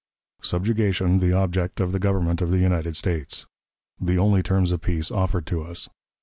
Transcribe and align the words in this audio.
Subjugation 0.41 1.19
the 1.19 1.31
Object 1.31 1.79
of 1.79 1.91
the 1.91 1.99
Government 1.99 2.41
of 2.41 2.49
the 2.49 2.57
United 2.57 2.95
States. 2.95 3.45
The 3.99 4.17
only 4.17 4.41
Terms 4.41 4.71
of 4.71 4.81
Peace 4.81 5.11
offered 5.11 5.45
to 5.45 5.61
us. 5.61 5.89